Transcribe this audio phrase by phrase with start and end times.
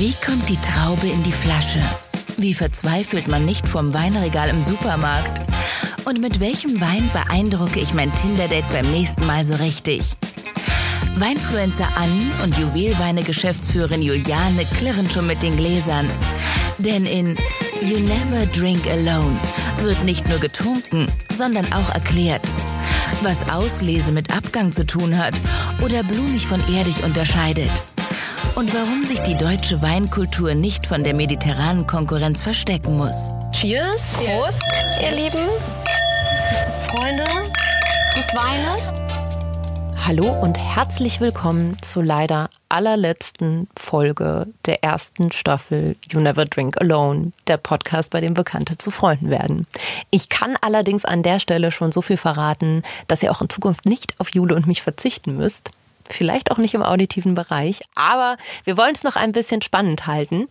[0.00, 1.82] Wie kommt die Traube in die Flasche?
[2.38, 5.42] Wie verzweifelt man nicht vom Weinregal im Supermarkt?
[6.06, 10.16] Und mit welchem Wein beeindrucke ich mein Tinder-Date beim nächsten Mal so richtig?
[11.16, 16.10] Weinfluencer Anni und Juwelweine-Geschäftsführerin Juliane klirren schon mit den Gläsern.
[16.78, 17.36] Denn in
[17.82, 19.38] You Never Drink Alone
[19.82, 22.48] wird nicht nur getrunken, sondern auch erklärt,
[23.20, 25.34] was Auslese mit Abgang zu tun hat
[25.82, 27.70] oder blumig von erdig unterscheidet.
[28.56, 33.30] Und warum sich die deutsche Weinkultur nicht von der mediterranen Konkurrenz verstecken muss.
[33.52, 34.02] Cheers!
[34.14, 34.62] Prost,
[35.02, 35.48] ihr Lieben!
[36.88, 37.24] Freunde
[38.16, 38.92] des Weines.
[40.06, 47.32] Hallo und herzlich willkommen zur leider allerletzten Folge der ersten Staffel You Never Drink Alone,
[47.46, 49.66] der Podcast, bei dem Bekannte zu Freunden werden.
[50.10, 53.86] Ich kann allerdings an der Stelle schon so viel verraten, dass ihr auch in Zukunft
[53.86, 55.70] nicht auf Jule und mich verzichten müsst
[56.14, 60.48] vielleicht auch nicht im auditiven Bereich, aber wir wollen es noch ein bisschen spannend halten.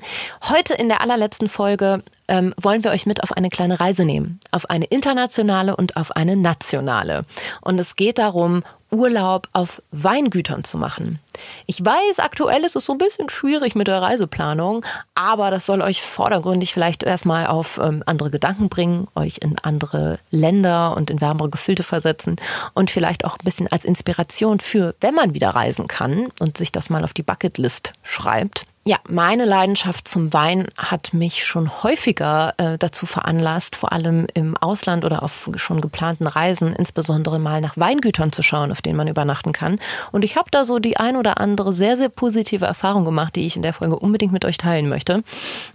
[0.50, 4.40] Heute in der allerletzten Folge ähm, wollen wir euch mit auf eine kleine Reise nehmen,
[4.52, 7.26] auf eine internationale und auf eine nationale.
[7.62, 11.20] Und es geht darum, Urlaub auf Weingütern zu machen.
[11.68, 15.82] Ich weiß, aktuell ist es so ein bisschen schwierig mit der Reiseplanung, aber das soll
[15.82, 21.22] euch vordergründig vielleicht erstmal auf ähm, andere Gedanken bringen, euch in andere Länder und in
[21.22, 22.36] wärmere Gefilde versetzen
[22.74, 26.72] und vielleicht auch ein bisschen als Inspiration für, wenn man wieder reisen kann und sich
[26.72, 28.66] das mal auf die Bucketlist schreibt.
[28.90, 34.58] Ja, meine Leidenschaft zum Wein hat mich schon häufiger äh, dazu veranlasst, vor allem im
[34.58, 39.08] Ausland oder auf schon geplanten Reisen, insbesondere mal nach Weingütern zu schauen, auf denen man
[39.08, 39.78] übernachten kann.
[40.12, 43.46] Und ich habe da so die ein oder andere sehr, sehr positive Erfahrung gemacht, die
[43.46, 45.22] ich in der Folge unbedingt mit euch teilen möchte.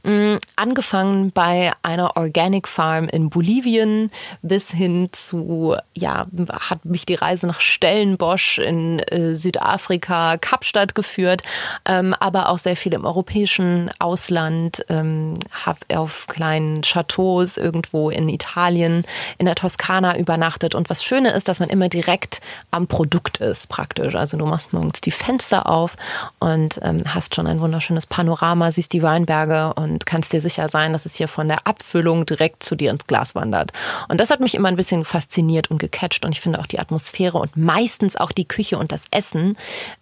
[0.02, 4.10] Mhm, angefangen bei einer Organic Farm in Bolivien
[4.42, 6.26] bis hin zu, ja,
[6.68, 11.42] hat mich die Reise nach Stellenbosch in äh, Südafrika, Kapstadt geführt,
[11.84, 19.04] ähm, aber auch sehr viele europäischen Ausland, ähm, habe auf kleinen Chateaus irgendwo in Italien,
[19.38, 20.74] in der Toskana übernachtet.
[20.74, 24.14] Und was Schöne ist, dass man immer direkt am Produkt ist, praktisch.
[24.14, 25.96] Also du machst morgens die Fenster auf
[26.38, 30.92] und ähm, hast schon ein wunderschönes Panorama, siehst die Weinberge und kannst dir sicher sein,
[30.92, 33.72] dass es hier von der Abfüllung direkt zu dir ins Glas wandert.
[34.08, 36.24] Und das hat mich immer ein bisschen fasziniert und gecatcht.
[36.24, 39.56] Und ich finde auch die Atmosphäre und meistens auch die Küche und das Essen.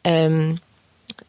[0.04, 0.58] Ähm,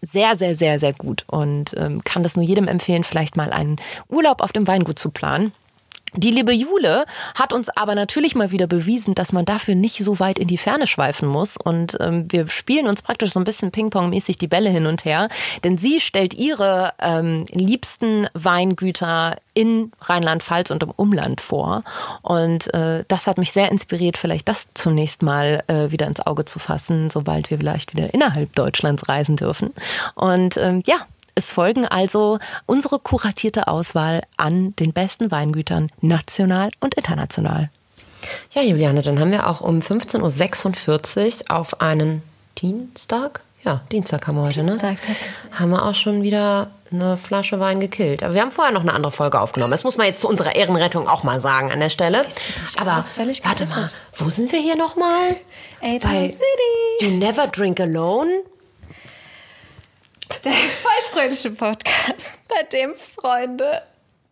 [0.01, 3.77] sehr, sehr, sehr, sehr gut und ähm, kann das nur jedem empfehlen, vielleicht mal einen
[4.09, 5.51] Urlaub auf dem Weingut zu planen.
[6.16, 10.19] Die liebe Jule hat uns aber natürlich mal wieder bewiesen, dass man dafür nicht so
[10.19, 11.57] weit in die Ferne schweifen muss.
[11.57, 15.28] Und ähm, wir spielen uns praktisch so ein bisschen Ping-Pong-mäßig die Bälle hin und her.
[15.63, 21.84] Denn sie stellt ihre ähm, liebsten Weingüter in Rheinland-Pfalz und im Umland vor.
[22.22, 26.45] Und äh, das hat mich sehr inspiriert, vielleicht das zunächst mal äh, wieder ins Auge
[26.45, 29.74] zu fassen, sobald wir vielleicht wieder innerhalb Deutschlands reisen dürfen.
[30.16, 30.97] Und ähm, ja,
[31.35, 37.69] es folgen also unsere kuratierte Auswahl an den besten Weingütern national und international.
[38.51, 42.21] Ja, Juliane, dann haben wir auch um 15.46 Uhr auf einen
[42.57, 44.71] Dienstag, ja, Dienstag haben wir heute, ne?
[44.71, 45.16] Dienstag, ne?
[45.51, 48.21] Haben wir auch schon wieder eine Flasche Wein gekillt.
[48.21, 49.71] Aber wir haben vorher noch eine andere Folge aufgenommen.
[49.71, 52.25] Das muss man jetzt zu unserer Ehrenrettung auch mal sagen an der Stelle.
[52.77, 55.38] Aber völlig warte mal, wo sind wir hier nochmal?
[55.81, 56.44] Bei City.
[57.00, 58.44] You Never Drink Alone
[60.43, 60.51] der
[60.83, 63.83] feuchtfröhliche Podcast, bei dem Freunde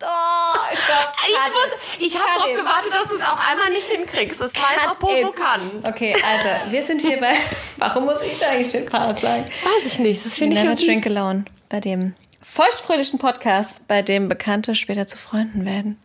[0.04, 0.78] Oh, ich,
[2.00, 4.40] ich, ich habe darauf gewartet, dass du es auch einmal nicht hinkriegst.
[4.40, 5.86] Das war jetzt auch provokant.
[5.86, 7.36] Okay, also wir sind hier bei.
[7.76, 9.44] Warum muss ich eigentlich den Part sagen?
[9.44, 10.26] Weiß ich nicht.
[10.26, 11.44] Das finde ich Never Drink Alone.
[11.68, 15.98] Bei dem feuchtfröhlichen Podcast, bei dem Bekannte später zu Freunden werden.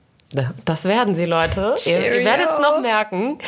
[0.65, 1.75] Das werden sie, Leute.
[1.85, 3.39] Ihr, ihr werdet es noch merken.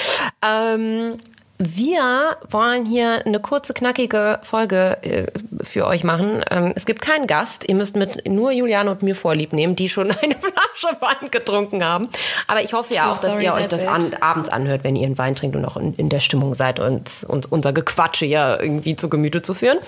[0.44, 1.20] Ähm,
[1.62, 5.28] wir wollen hier eine kurze, knackige Folge äh,
[5.62, 6.42] für euch machen.
[6.50, 7.68] Ähm, es gibt keinen Gast.
[7.68, 11.84] Ihr müsst mit nur Juliane und mir Vorlieb nehmen, die schon eine Flasche Wein getrunken
[11.84, 12.08] haben.
[12.48, 15.18] Aber ich hoffe ja auch, dass ihr euch das an, abends anhört, wenn ihr einen
[15.18, 18.96] Wein trinkt und auch in, in der Stimmung seid, uns, uns unser Gequatsche ja irgendwie
[18.96, 19.80] zu Gemüte zu führen.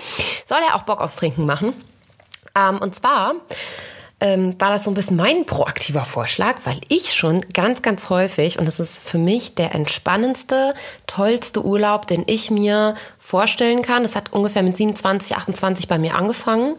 [0.46, 1.74] Soll ja auch Bock aufs Trinken machen.
[2.54, 3.36] Ähm, und zwar
[4.22, 8.60] ähm, war das so ein bisschen mein proaktiver Vorschlag, weil ich schon ganz, ganz häufig,
[8.60, 10.76] und das ist für mich der entspannendste,
[11.08, 14.04] tollste Urlaub, den ich mir vorstellen kann.
[14.04, 16.76] Das hat ungefähr mit 27, 28 bei mir angefangen,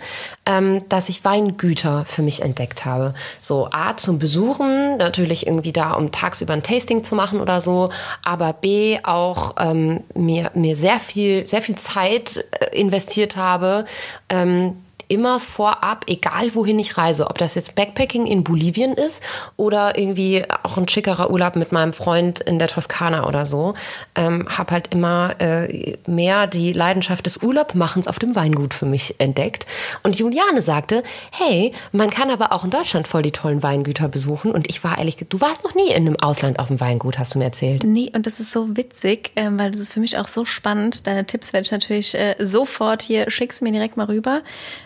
[0.47, 3.15] ähm, dass ich Weingüter für mich entdeckt habe.
[3.41, 7.89] So A zum Besuchen, natürlich irgendwie da, um tagsüber ein Tasting zu machen oder so,
[8.25, 13.85] aber B auch ähm, mir, mir sehr viel, sehr viel Zeit äh, investiert habe,
[14.29, 14.77] ähm,
[15.13, 19.23] immer vorab, egal wohin ich reise, ob das jetzt Backpacking in Bolivien ist
[19.59, 23.75] oder irgendwie auch ein schickerer Urlaub mit meinem Freund in der Toskana oder so,
[24.15, 29.17] ähm, habe halt immer äh, mehr die Leidenschaft des Urlaubmachens auf dem Weingut für mich
[29.19, 29.67] entdeckt.
[30.03, 31.03] Und Juliane sagte,
[31.35, 34.51] hey, man kann aber auch in Deutschland voll die tollen Weingüter besuchen.
[34.51, 37.35] Und ich war ehrlich, du warst noch nie in einem Ausland auf dem Weingut, hast
[37.35, 37.85] du mir erzählt.
[37.85, 41.07] Nee, und das ist so witzig, äh, weil das ist für mich auch so spannend.
[41.07, 44.41] Deine Tipps werde ich natürlich äh, sofort hier, schick's mir direkt mal rüber.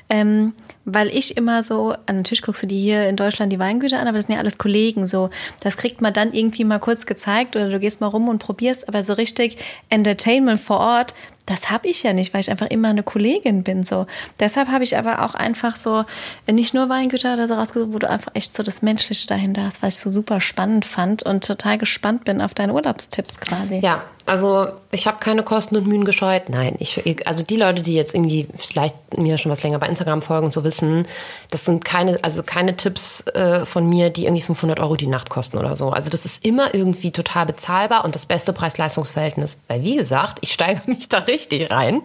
[0.08, 0.53] Ähm,
[0.85, 4.19] weil ich immer so, natürlich guckst du die hier in Deutschland die Weingüter an, aber
[4.19, 5.31] das sind ja alles Kollegen so.
[5.61, 8.88] Das kriegt man dann irgendwie mal kurz gezeigt oder du gehst mal rum und probierst,
[8.88, 9.56] aber so richtig
[9.88, 11.14] Entertainment vor Ort,
[11.46, 13.84] das habe ich ja nicht, weil ich einfach immer eine Kollegin bin.
[13.84, 14.06] So.
[14.40, 16.04] Deshalb habe ich aber auch einfach so
[16.50, 19.82] nicht nur Weingüter oder so rausgesucht, wo du einfach echt so das Menschliche dahinter hast,
[19.82, 23.78] was ich so super spannend fand und total gespannt bin auf deine Urlaubstipps quasi.
[23.78, 26.48] Ja, also ich habe keine Kosten und Mühen gescheut.
[26.48, 30.20] Nein, ich, also die Leute, die jetzt irgendwie vielleicht mir schon was länger bei Instagram
[30.20, 31.06] folgen, so wissen,
[31.52, 35.31] das sind keine, also keine Tipps äh, von mir, die irgendwie 500 Euro die Nacht
[35.31, 35.90] kosten oder so.
[35.90, 39.58] Also das ist immer irgendwie total bezahlbar und das beste Preis-Leistungs-Verhältnis.
[39.69, 41.35] Weil wie gesagt, ich steige mich da richtig
[41.70, 42.02] rein.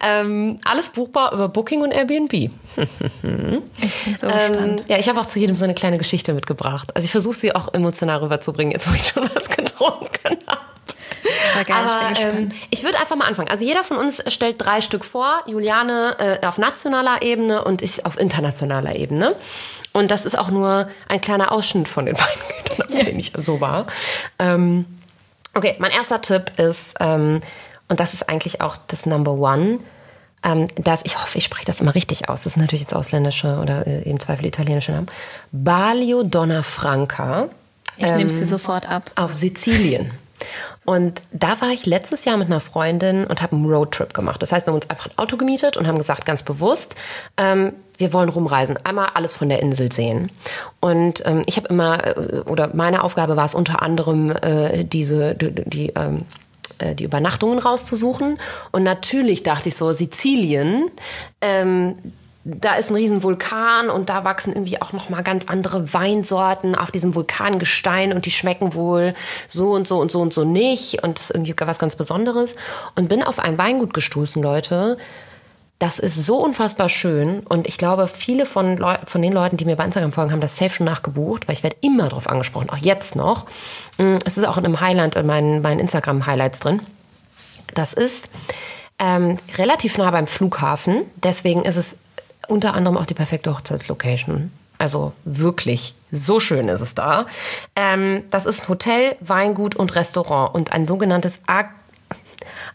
[0.00, 2.32] Ähm, alles buchbar über Booking und Airbnb.
[2.32, 2.50] ich
[3.16, 3.62] bin
[4.18, 6.94] so ähm, Ja, ich habe auch zu jedem so eine kleine Geschichte mitgebracht.
[6.94, 10.60] Also ich versuche sie auch emotional rüberzubringen, jetzt wo ich schon was getrunken habe.
[11.72, 13.48] Aber ähm, ich würde einfach mal anfangen.
[13.48, 15.42] Also jeder von uns stellt drei Stück vor.
[15.46, 19.34] Juliane äh, auf nationaler Ebene und ich auf internationaler Ebene.
[19.92, 22.16] Und das ist auch nur ein kleiner Ausschnitt von den
[22.76, 23.86] beiden, auf denen ich so war.
[24.38, 24.84] Ähm,
[25.54, 27.40] okay, mein erster Tipp ist, ähm,
[27.88, 29.78] und das ist eigentlich auch das Number One,
[30.42, 33.58] ähm, dass, ich hoffe, ich spreche das immer richtig aus, das sind natürlich jetzt ausländische
[33.58, 35.08] oder äh, im Zweifel italienische Namen,
[35.52, 37.48] Balio Donna Franca.
[37.98, 39.10] Ich nehme sie ähm, sofort ab.
[39.14, 40.12] Auf Sizilien.
[40.84, 44.40] Und da war ich letztes Jahr mit einer Freundin und habe einen Roadtrip gemacht.
[44.40, 46.94] Das heißt, wir haben uns einfach ein Auto gemietet und haben gesagt, ganz bewusst,
[47.36, 50.30] ähm, wir wollen rumreisen, einmal alles von der Insel sehen.
[50.80, 55.34] Und ähm, ich habe immer, äh, oder meine Aufgabe war es unter anderem, äh, diese,
[55.34, 56.45] die, die ähm, äh,
[56.80, 58.38] die Übernachtungen rauszusuchen.
[58.72, 60.90] Und natürlich dachte ich so, Sizilien,
[61.40, 61.96] ähm,
[62.48, 66.76] da ist ein riesen Vulkan und da wachsen irgendwie auch noch mal ganz andere Weinsorten
[66.76, 69.14] auf diesem Vulkangestein und die schmecken wohl
[69.48, 72.54] so und so und so und so nicht und das ist irgendwie was ganz Besonderes
[72.94, 74.96] und bin auf ein Weingut gestoßen, Leute.
[75.78, 79.66] Das ist so unfassbar schön und ich glaube, viele von, Leu von den Leuten, die
[79.66, 82.70] mir bei Instagram folgen, haben das safe schon nachgebucht, weil ich werde immer darauf angesprochen,
[82.70, 83.44] auch jetzt noch.
[83.98, 86.80] Mm, es ist auch in einem Highlight in meinen, meinen Instagram-Highlights drin.
[87.74, 88.30] Das ist
[88.98, 91.96] ähm, relativ nah beim Flughafen, deswegen ist es
[92.48, 94.50] unter anderem auch die perfekte Hochzeitslocation.
[94.78, 97.26] Also wirklich, so schön ist es da.
[97.74, 101.70] Ähm, das ist Hotel, Weingut und Restaurant und ein sogenanntes Ag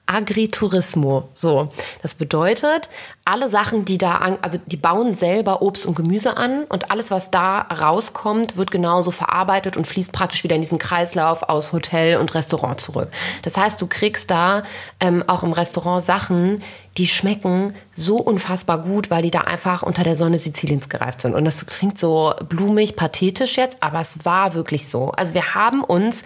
[0.05, 1.29] Agriturismo.
[1.33, 1.71] So,
[2.01, 2.89] das bedeutet,
[3.23, 7.11] alle Sachen, die da an, also die bauen selber Obst und Gemüse an und alles,
[7.11, 12.17] was da rauskommt, wird genauso verarbeitet und fließt praktisch wieder in diesen Kreislauf aus Hotel
[12.17, 13.09] und Restaurant zurück.
[13.43, 14.63] Das heißt, du kriegst da
[14.99, 16.61] ähm, auch im Restaurant Sachen,
[16.97, 21.35] die schmecken so unfassbar gut, weil die da einfach unter der Sonne Siziliens gereift sind.
[21.35, 25.11] Und das klingt so blumig, pathetisch jetzt, aber es war wirklich so.
[25.11, 26.23] Also wir haben uns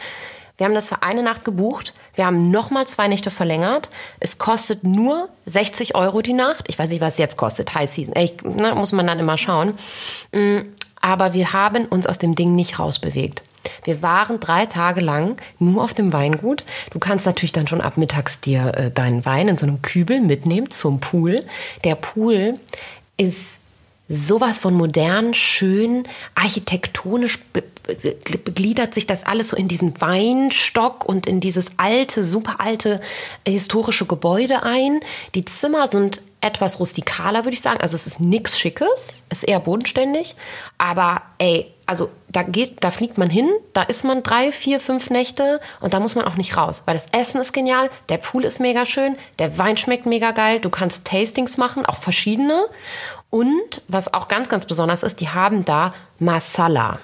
[0.58, 1.94] wir haben das für eine Nacht gebucht.
[2.16, 3.90] Wir haben nochmal zwei Nächte verlängert.
[4.20, 6.66] Es kostet nur 60 Euro die Nacht.
[6.68, 7.76] Ich weiß nicht, was es jetzt kostet.
[7.76, 8.16] High Season.
[8.16, 9.74] Ich, ne, muss man dann immer schauen.
[10.32, 10.60] Mm,
[11.02, 13.44] aber wir haben uns aus dem Ding nicht rausbewegt.
[13.84, 16.64] Wir waren drei Tage lang nur auf dem Weingut.
[16.92, 20.22] Du kannst natürlich dann schon ab mittags dir äh, deinen Wein in so einem Kübel
[20.22, 21.44] mitnehmen zum Pool.
[21.84, 22.60] Der Pool
[23.18, 23.60] ist
[24.08, 26.04] sowas von modern, schön,
[26.36, 27.40] architektonisch
[28.44, 33.02] begliedert sich das alles so in diesen Weinstock und in dieses alte, super alte
[33.48, 35.00] historische Gebäude ein.
[35.36, 37.82] Die Zimmer sind etwas rustikaler, würde ich sagen.
[37.82, 40.36] Also es ist nichts Schickes, ist eher bodenständig.
[40.78, 45.10] Aber ey, also da geht, da fliegt man hin, da ist man drei, vier, fünf
[45.10, 48.44] Nächte und da muss man auch nicht raus, weil das Essen ist genial, der Pool
[48.44, 52.66] ist mega schön, der Wein schmeckt mega geil, du kannst Tastings machen, auch verschiedene.
[53.30, 57.00] Und was auch ganz, ganz besonders ist, die haben da Masala.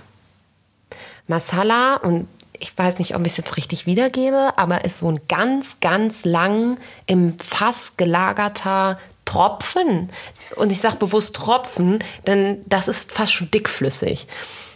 [1.27, 2.27] Masala und
[2.61, 6.25] ich weiß nicht, ob ich es jetzt richtig wiedergebe, aber ist so ein ganz, ganz
[6.25, 8.99] lang im Fass gelagerter
[9.31, 10.09] Tropfen.
[10.55, 14.27] Und ich sage bewusst Tropfen, denn das ist fast schon dickflüssig.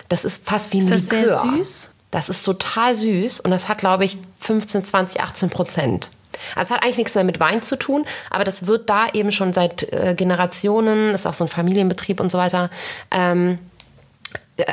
[0.07, 1.39] Das ist fast wie ein ist das Likör.
[1.41, 1.91] Sehr süß?
[2.12, 6.12] Das ist total süß und das hat, glaube ich, 15, 20, 18 Prozent.
[6.55, 9.31] Also es hat eigentlich nichts mehr mit Wein zu tun, aber das wird da eben
[9.31, 12.69] schon seit äh, Generationen, ist auch so ein Familienbetrieb und so weiter,
[13.12, 13.75] ähm, äh,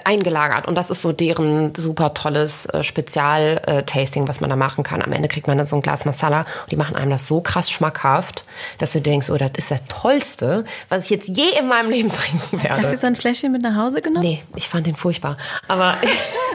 [0.05, 5.03] eingelagert und das ist so deren super tolles äh, Spezial-Tasting, was man da machen kann.
[5.03, 7.41] Am Ende kriegt man dann so ein Glas Masala und die machen einem das so
[7.41, 8.45] krass schmackhaft,
[8.79, 12.12] dass du denkst, oh, das ist das Tollste, was ich jetzt je in meinem Leben
[12.12, 12.83] trinken werde.
[12.83, 14.25] Hast du so ein Fläschchen mit nach Hause genommen?
[14.25, 15.37] Nee, ich fand den furchtbar.
[15.67, 15.97] Aber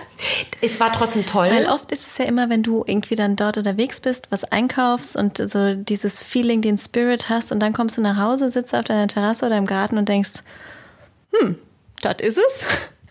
[0.62, 1.50] es war trotzdem toll.
[1.52, 5.18] Weil oft ist es ja immer, wenn du irgendwie dann dort unterwegs bist, was einkaufst
[5.18, 8.86] und so dieses Feeling, den Spirit hast und dann kommst du nach Hause, sitzt auf
[8.86, 10.44] deiner Terrasse oder im Garten und denkst,
[11.34, 11.58] hm,
[12.02, 12.68] das ist es.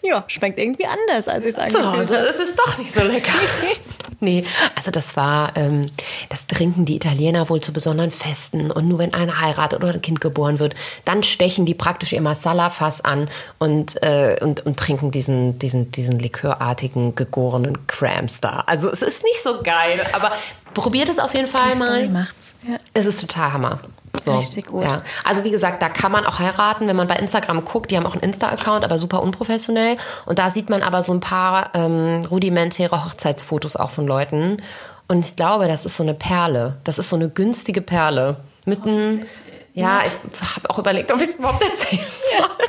[0.06, 2.06] Ja, schmeckt irgendwie anders, als ich es eigentlich habe.
[2.06, 3.32] So, das ist doch nicht so lecker.
[4.20, 4.44] nee,
[4.76, 5.90] also das war, ähm,
[6.28, 10.02] das trinken die Italiener wohl zu besonderen Festen und nur wenn einer heiratet oder ein
[10.02, 15.10] Kind geboren wird, dann stechen die praktisch ihr Masala-Fass an und, äh, und, und trinken
[15.10, 18.62] diesen, diesen, diesen likörartigen, gegorenen Crams da.
[18.66, 20.32] Also es ist nicht so geil, aber
[20.76, 22.09] probiert es auf jeden Fall die mal.
[22.09, 22.54] Macht's.
[22.68, 22.76] Ja.
[22.92, 23.80] Es ist total Hammer.
[24.23, 24.85] So, Richtig gut.
[24.85, 24.99] Ja.
[25.25, 27.90] Also wie gesagt, da kann man auch heiraten, wenn man bei Instagram guckt.
[27.90, 29.97] Die haben auch einen Insta-Account, aber super unprofessionell.
[30.26, 34.62] Und da sieht man aber so ein paar ähm, rudimentäre Hochzeitsfotos auch von Leuten.
[35.09, 36.76] Und ich glaube, das ist so eine Perle.
[36.85, 38.37] Das ist so eine günstige Perle.
[38.64, 39.23] Mitten,
[39.75, 40.12] ja, ich
[40.56, 42.02] habe auch überlegt, ob ich es überhaupt erzählen
[42.38, 42.66] soll.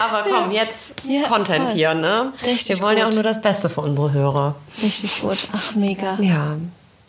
[0.00, 1.76] Aber komm, jetzt ja, Content voll.
[1.76, 2.32] hier, ne?
[2.44, 3.02] Richtig Wir wollen gut.
[3.02, 4.54] ja auch nur das Beste für unsere Hörer.
[4.82, 5.38] Richtig gut.
[5.52, 6.16] Ach, mega.
[6.20, 6.56] Ja.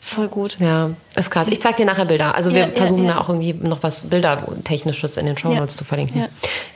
[0.08, 0.58] Voll gut.
[0.60, 1.48] Ja, ist krass.
[1.50, 2.36] Ich zeig dir nachher Bilder.
[2.36, 3.14] Also wir ja, versuchen ja, ja.
[3.16, 6.28] da auch irgendwie noch was Bildertechnisches in den Show Notes zu verlinken.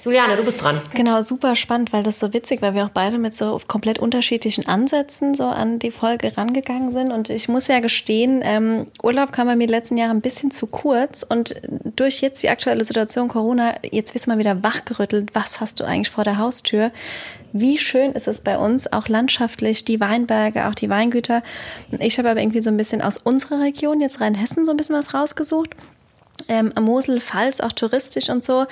[0.03, 0.81] Juliane, du bist dran.
[0.95, 4.67] Genau, super spannend, weil das so witzig, weil wir auch beide mit so komplett unterschiedlichen
[4.67, 7.11] Ansätzen so an die Folge rangegangen sind.
[7.11, 10.65] Und ich muss ja gestehen, ähm, Urlaub kam bei mir letzten Jahr ein bisschen zu
[10.65, 11.21] kurz.
[11.21, 11.61] Und
[11.95, 15.35] durch jetzt die aktuelle Situation Corona, jetzt wirst du mal wieder wachgerüttelt.
[15.35, 16.91] Was hast du eigentlich vor der Haustür?
[17.53, 21.43] Wie schön ist es bei uns, auch landschaftlich, die Weinberge, auch die Weingüter.
[21.99, 24.95] Ich habe aber irgendwie so ein bisschen aus unserer Region, jetzt Rheinhessen, so ein bisschen
[24.95, 25.75] was rausgesucht
[26.47, 28.65] ähm, Mosel, Pfalz, auch touristisch und so.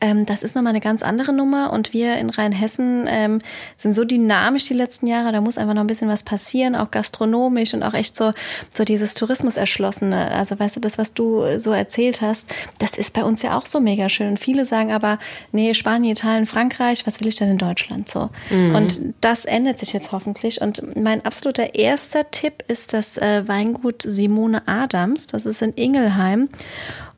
[0.00, 1.72] Ähm, das ist nochmal eine ganz andere Nummer.
[1.72, 3.40] Und wir in Rheinhessen ähm,
[3.76, 5.32] sind so dynamisch die letzten Jahre.
[5.32, 8.32] Da muss einfach noch ein bisschen was passieren, auch gastronomisch und auch echt so,
[8.72, 10.30] so dieses Tourismus erschlossene.
[10.30, 13.66] Also weißt du, das, was du so erzählt hast, das ist bei uns ja auch
[13.66, 14.28] so mega schön.
[14.30, 15.18] Und viele sagen aber,
[15.52, 18.30] nee, Spanien, Italien, Frankreich, was will ich denn in Deutschland so?
[18.50, 18.74] Mhm.
[18.74, 20.60] Und das ändert sich jetzt hoffentlich.
[20.60, 25.26] Und mein absoluter erster Tipp ist das äh, Weingut Simone Adams.
[25.28, 26.48] Das ist in Ingelheim.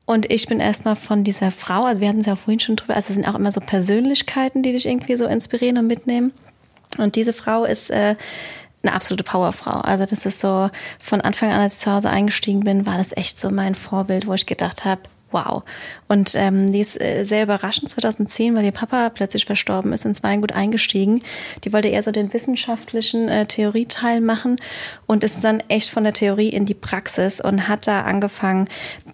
[0.07, 2.95] Und ich bin erstmal von dieser Frau, also wir hatten es ja vorhin schon drüber,
[2.95, 6.33] also es sind auch immer so Persönlichkeiten, die dich irgendwie so inspirieren und mitnehmen.
[6.97, 8.15] Und diese Frau ist äh,
[8.83, 9.81] eine absolute Powerfrau.
[9.81, 10.71] Also das ist so,
[11.03, 14.29] von Anfang an, als ich zu Hause eingestiegen bin, war das echt so mein Vorbild,
[14.29, 15.03] wo ich gedacht habe,
[15.37, 15.63] wow.
[16.09, 20.23] Und ähm, die ist äh, sehr überraschend 2010, weil ihr Papa plötzlich verstorben ist, ins
[20.23, 21.21] Weingut eingestiegen.
[21.65, 24.57] Die wollte eher so den wissenschaftlichen äh, Theorieteil machen
[25.07, 28.69] und ist dann echt von der Theorie in die Praxis und hat da angefangen,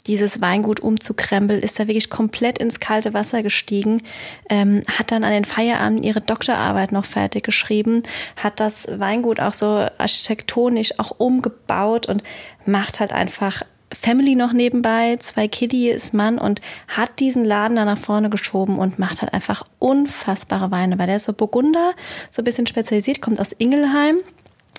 [0.07, 4.03] dieses Weingut umzukrempeln, ist da wirklich komplett ins kalte Wasser gestiegen,
[4.49, 8.03] ähm, hat dann an den Feierabend ihre Doktorarbeit noch fertig geschrieben,
[8.37, 12.23] hat das Weingut auch so architektonisch auch umgebaut und
[12.67, 13.63] macht halt einfach
[13.93, 18.99] Family noch nebenbei, zwei Kiddies, Mann und hat diesen Laden da nach vorne geschoben und
[18.99, 21.93] macht halt einfach unfassbare Weine, weil der ist so Burgunder,
[22.31, 24.19] so ein bisschen spezialisiert, kommt aus Ingelheim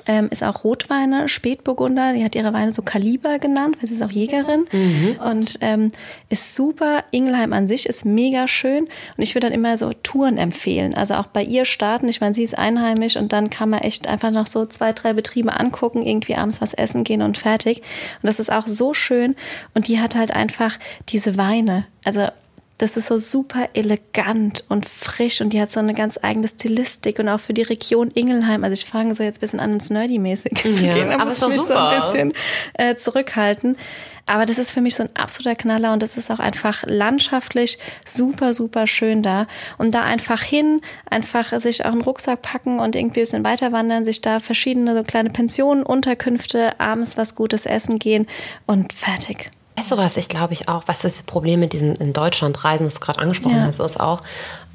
[0.05, 2.13] ähm, ist auch Rotweine, Spätburgunder.
[2.13, 4.65] Die hat ihre Weine so Kaliber genannt, weil sie ist auch Jägerin.
[4.71, 5.17] Mhm.
[5.29, 5.91] Und ähm,
[6.29, 7.03] ist super.
[7.11, 8.85] Ingelheim an sich ist mega schön.
[8.85, 10.93] Und ich würde dann immer so Touren empfehlen.
[10.93, 12.09] Also auch bei ihr starten.
[12.09, 15.13] Ich meine, sie ist einheimisch und dann kann man echt einfach noch so zwei, drei
[15.13, 17.77] Betriebe angucken, irgendwie abends was essen gehen und fertig.
[17.77, 19.35] Und das ist auch so schön.
[19.73, 20.77] Und die hat halt einfach
[21.09, 21.85] diese Weine.
[22.03, 22.27] Also
[22.77, 27.19] das ist so super elegant und frisch und die hat so eine ganz eigene Stilistik
[27.19, 28.63] und auch für die Region Ingelheim.
[28.63, 31.41] Also ich fange so jetzt ein bisschen an ins Nerdy-mäßig zu ja, gehen, aber muss
[31.41, 32.33] ist mich so ein bisschen
[32.73, 33.77] äh, zurückhalten.
[34.25, 37.77] Aber das ist für mich so ein absoluter Knaller und das ist auch einfach landschaftlich
[38.05, 39.47] super, super schön da.
[39.77, 43.71] Und da einfach hin, einfach sich auch einen Rucksack packen und irgendwie ein bisschen weiter
[43.71, 48.27] wandern, sich da verschiedene so kleine Pensionen, Unterkünfte, abends was Gutes essen gehen
[48.65, 49.51] und fertig.
[49.75, 52.85] Weißt du was, ich glaube ich auch, was das Problem mit diesen in Deutschland Reisen,
[52.85, 53.63] das du gerade angesprochen ja.
[53.63, 54.21] hast, ist auch,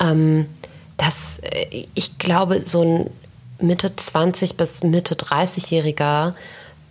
[0.01, 0.47] ähm,
[0.97, 3.11] dass äh, ich glaube, so ein
[3.61, 6.35] Mitte 20 bis Mitte 30-Jähriger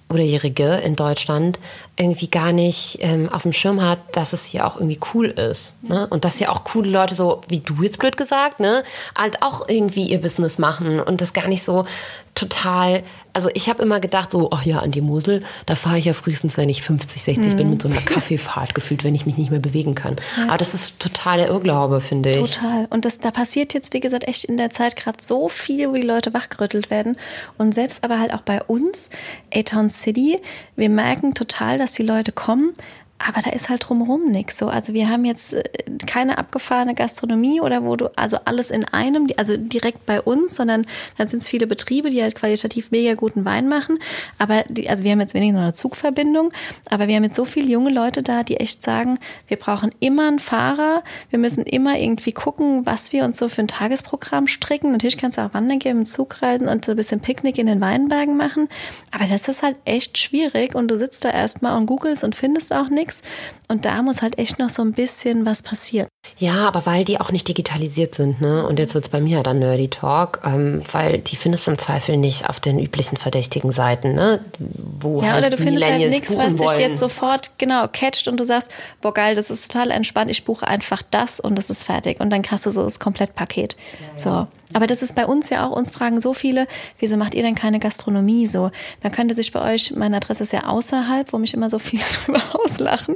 [0.10, 1.60] oder Jährige in Deutschland
[1.98, 5.74] irgendwie gar nicht ähm, auf dem Schirm hat, dass es hier auch irgendwie cool ist.
[5.84, 6.08] Ne?
[6.08, 8.84] Und dass hier auch coole Leute, so wie du jetzt blöd gesagt, ne,
[9.18, 11.86] halt auch irgendwie ihr Business machen und das gar nicht so
[12.36, 13.04] total
[13.38, 16.14] also ich habe immer gedacht, so, ach ja, an die Mosel, da fahre ich ja
[16.14, 17.56] frühestens, wenn ich 50, 60 mhm.
[17.56, 20.16] bin, mit so einer Kaffeefahrt gefühlt, wenn ich mich nicht mehr bewegen kann.
[20.38, 20.48] Ja.
[20.48, 22.56] Aber das ist total der Irrglaube, finde ich.
[22.56, 22.88] Total.
[22.90, 25.94] Und das, da passiert jetzt, wie gesagt, echt in der Zeit gerade so viel, wo
[25.94, 27.16] die Leute wachgerüttelt werden.
[27.60, 29.12] Und selbst aber halt auch bei uns,
[29.54, 30.40] A-Town City,
[30.76, 32.74] wir merken total, dass die Leute kommen,
[33.20, 34.68] aber da ist halt drumherum nichts so.
[34.68, 35.64] Also wir haben jetzt äh,
[36.06, 40.86] keine abgefahrene Gastronomie oder wo du, also alles in einem, also direkt bei uns, sondern
[41.18, 43.98] dann sind es viele Betriebe, die halt qualitativ mega guten Wein machen.
[44.38, 46.52] Aber die, also wir haben jetzt wenigstens noch eine Zugverbindung,
[46.90, 50.28] aber wir haben jetzt so viele junge Leute da, die echt sagen, wir brauchen immer
[50.28, 54.92] einen Fahrer, wir müssen immer irgendwie gucken, was wir uns so für ein Tagesprogramm stricken.
[54.92, 57.68] Natürlich kannst du auch wandern gehen, im Zug reisen und so ein bisschen Picknick in
[57.68, 58.70] den Weinbergen machen.
[59.12, 62.74] Aber das ist halt echt schwierig und du sitzt da erstmal und googelst und findest
[62.74, 63.22] auch nichts nichts.
[63.68, 66.08] Und da muss halt echt noch so ein bisschen was passieren.
[66.38, 68.66] Ja, aber weil die auch nicht digitalisiert sind, ne?
[68.66, 71.78] Und jetzt wird es bei mir dann Nerdy Talk, ähm, weil die findest du im
[71.78, 74.40] Zweifel nicht auf den üblichen verdächtigen Seiten, ne?
[74.60, 78.40] Wo ja, halt oder du findest halt nichts, was dich jetzt sofort genau catcht und
[78.40, 78.72] du sagst,
[79.02, 82.20] boah geil, das ist total entspannt, ich buche einfach das und das ist fertig.
[82.20, 83.76] Und dann hast du so das Komplettpaket.
[83.76, 84.20] Ja, ja.
[84.20, 84.48] So.
[84.78, 86.68] Aber das ist bei uns ja auch, uns fragen so viele,
[87.00, 88.70] wieso macht ihr denn keine Gastronomie so?
[89.02, 92.04] Man könnte sich bei euch, meine Adresse ist ja außerhalb, wo mich immer so viele
[92.26, 93.16] drüber auslachen.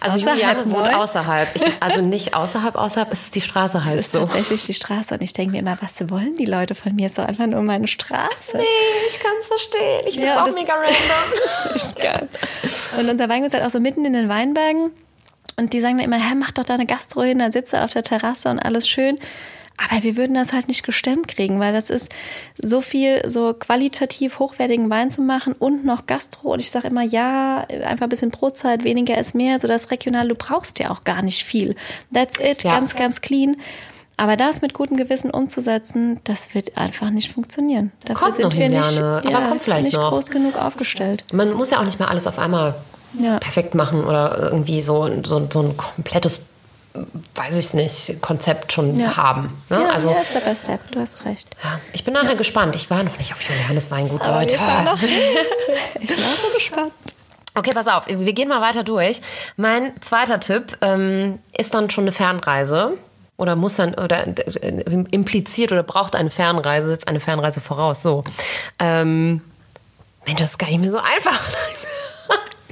[0.00, 0.94] Also außerhalb Juliane wohnt neu.
[0.94, 1.54] außerhalb.
[1.54, 4.20] Ich, also nicht außerhalb, außerhalb ist die Straße heißt es ist so.
[4.20, 7.10] tatsächlich die Straße und ich denke mir immer, was wollen die Leute von mir?
[7.10, 8.56] So einfach nur meine Straße.
[8.56, 8.62] Nee,
[9.06, 10.04] ich kann es verstehen.
[10.06, 11.74] Ich bin ja, auch mega random.
[11.74, 12.26] ist geil.
[12.98, 14.92] Und unser Weingut ist halt auch so mitten in den Weinbergen.
[15.58, 17.90] Und die sagen dann immer, hä, mach doch da eine Gastro hin, dann sitze auf
[17.90, 19.18] der Terrasse und alles schön.
[19.90, 22.10] Aber wir würden das halt nicht gestemmt kriegen, weil das ist
[22.60, 26.52] so viel so qualitativ hochwertigen Wein zu machen und noch Gastro.
[26.52, 29.58] Und ich sage immer, ja, einfach ein bisschen Brotzeit, weniger ist mehr.
[29.58, 31.74] So das regional, du brauchst ja auch gar nicht viel.
[32.12, 32.74] That's it, ja.
[32.74, 33.56] ganz, ganz clean.
[34.16, 37.92] Aber das mit gutem Gewissen umzusetzen, das wird einfach nicht funktionieren.
[38.04, 40.10] Dafür kommt sind noch wir nicht, aber ja, kommt vielleicht nicht noch.
[40.10, 41.24] groß genug aufgestellt.
[41.32, 42.74] Man muss ja auch nicht mal alles auf einmal
[43.18, 43.38] ja.
[43.38, 46.46] perfekt machen oder irgendwie so, so, so ein komplettes
[47.34, 49.16] weiß ich nicht, Konzept schon ja.
[49.16, 49.62] haben.
[49.70, 49.80] Ne?
[49.80, 51.48] Ja, also, ja, Step by Step, du hast recht.
[51.62, 52.74] Ja, ich bin nachher gespannt.
[52.76, 54.54] Ich war noch nicht auf Julianes Weingut, Aber Leute.
[56.00, 56.92] ich war so gespannt.
[57.54, 59.20] Okay, pass auf, wir gehen mal weiter durch.
[59.56, 62.96] Mein zweiter Tipp ähm, ist dann schon eine Fernreise
[63.36, 68.02] oder muss dann oder äh, impliziert oder braucht eine Fernreise, setzt eine Fernreise voraus.
[68.02, 68.22] So.
[68.78, 69.42] Ähm,
[70.24, 71.40] Mensch, das ist gar nicht mehr so einfach.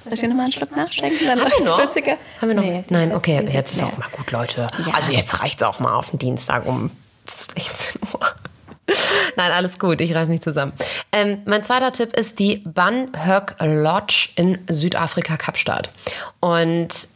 [0.04, 1.26] Soll ich dir nochmal einen Schluck nachschenken?
[1.26, 1.80] Dann Haben wir noch?
[1.80, 2.16] Flüssiger?
[2.40, 2.62] Haben wir noch?
[2.62, 4.70] Nee, Nein, okay, jetzt, jetzt ist auch mal gut, Leute.
[4.86, 4.94] Ja.
[4.94, 6.90] Also jetzt reicht es auch mal auf den Dienstag um
[7.26, 8.20] 16 Uhr.
[9.36, 10.72] Nein, alles gut, ich reiß mich zusammen.
[11.12, 15.90] Ähm, mein zweiter Tipp ist die Ban Höck Lodge in Südafrika, Kapstadt.
[16.40, 17.08] Und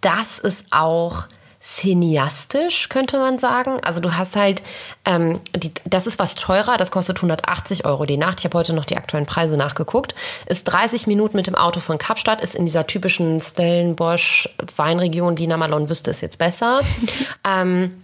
[0.00, 1.24] das ist auch
[1.62, 3.78] cineastisch, könnte man sagen.
[3.82, 4.62] Also du hast halt,
[5.04, 8.40] ähm, die, das ist was teurer, das kostet 180 Euro die Nacht.
[8.40, 10.14] Ich habe heute noch die aktuellen Preise nachgeguckt.
[10.46, 15.36] Ist 30 Minuten mit dem Auto von Kapstadt, ist in dieser typischen Stellenbosch Weinregion.
[15.36, 16.80] Dina Malon wüsste es jetzt besser.
[17.46, 18.02] ähm,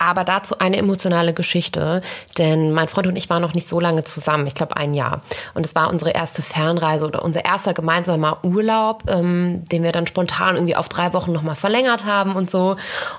[0.00, 2.02] aber dazu eine emotionale Geschichte,
[2.38, 5.20] denn mein Freund und ich waren noch nicht so lange zusammen, ich glaube ein Jahr.
[5.54, 10.06] Und es war unsere erste Fernreise oder unser erster gemeinsamer Urlaub, ähm, den wir dann
[10.06, 12.76] spontan irgendwie auf drei Wochen nochmal verlängert haben und so.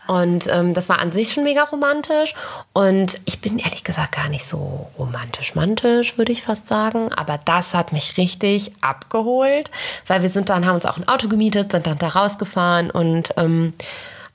[0.07, 2.33] Und ähm, das war an sich schon mega romantisch.
[2.73, 7.13] Und ich bin ehrlich gesagt gar nicht so romantisch-mantisch, würde ich fast sagen.
[7.13, 9.69] Aber das hat mich richtig abgeholt,
[10.07, 13.33] weil wir sind dann, haben uns auch ein Auto gemietet, sind dann da rausgefahren und
[13.37, 13.73] ähm,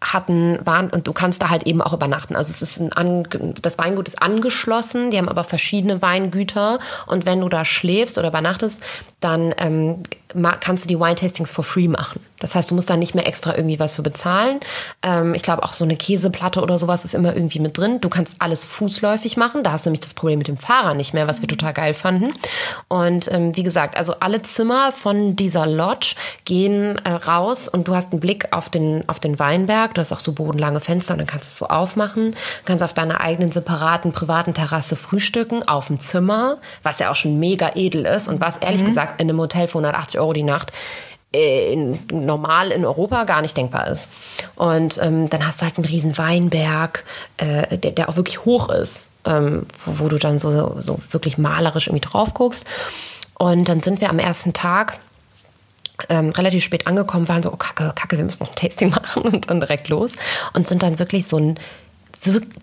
[0.00, 2.36] hatten, waren, und du kannst da halt eben auch übernachten.
[2.36, 3.26] Also es ist ein, An
[3.62, 8.28] das Weingut ist angeschlossen, die haben aber verschiedene Weingüter und wenn du da schläfst oder
[8.28, 8.80] übernachtest,
[9.20, 10.02] dann ähm,
[10.60, 12.20] kannst du die Wine-Tastings for free machen.
[12.38, 14.60] Das heißt, du musst da nicht mehr extra irgendwie was für bezahlen.
[15.02, 18.00] Ähm, ich glaube, auch so eine Käseplatte oder sowas ist immer irgendwie mit drin.
[18.00, 19.62] Du kannst alles fußläufig machen.
[19.62, 21.94] Da hast du nämlich das Problem mit dem Fahrer nicht mehr, was wir total geil
[21.94, 22.32] fanden.
[22.88, 27.94] Und ähm, wie gesagt, also alle Zimmer von dieser Lodge gehen äh, raus und du
[27.94, 29.94] hast einen Blick auf den, auf den Weinberg.
[29.94, 32.32] Du hast auch so bodenlange Fenster und dann kannst du es so aufmachen.
[32.32, 32.36] Du
[32.66, 37.38] kannst auf deiner eigenen separaten privaten Terrasse frühstücken, auf dem Zimmer, was ja auch schon
[37.38, 38.86] mega edel ist und was ehrlich mhm.
[38.86, 40.72] gesagt in einem Hotel für 180 Euro die Nacht
[41.32, 44.08] äh, in, normal in Europa gar nicht denkbar ist.
[44.54, 47.04] Und ähm, dann hast du halt einen riesen Weinberg,
[47.36, 51.36] äh, der, der, auch wirklich hoch ist, ähm, wo, wo, du dann so, so wirklich
[51.36, 52.64] malerisch irgendwie drauf guckst.
[53.38, 54.98] Und dann sind wir am ersten Tag
[56.08, 59.22] ähm, relativ spät angekommen, waren so, oh Kacke, Kacke, wir müssen noch ein Tasting machen
[59.22, 60.12] und dann direkt los.
[60.54, 61.58] Und sind dann wirklich so ein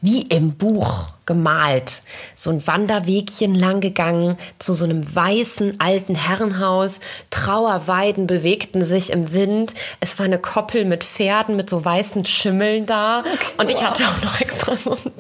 [0.02, 2.02] wie im Buch gemalt.
[2.36, 7.00] So ein Wanderwegchen lang gegangen zu so einem weißen alten Herrenhaus.
[7.30, 9.74] Trauerweiden bewegten sich im Wind.
[10.00, 13.20] Es war eine Koppel mit Pferden mit so weißen Schimmeln da.
[13.20, 13.84] Okay, und ich wow.
[13.84, 15.12] hatte auch noch extra so ein,